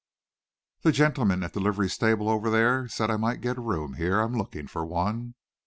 [0.81, 4.19] "The gentleman at the livery stable over there said I might get a room here.
[4.19, 5.35] I'm looking for one."